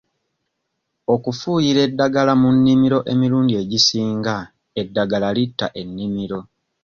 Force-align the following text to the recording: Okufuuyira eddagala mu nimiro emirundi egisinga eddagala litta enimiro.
Okufuuyira 1.13 1.79
eddagala 1.87 2.33
mu 2.41 2.49
nimiro 2.63 2.99
emirundi 3.11 3.53
egisinga 3.63 4.35
eddagala 4.81 5.27
litta 5.37 5.65
enimiro. 5.81 6.39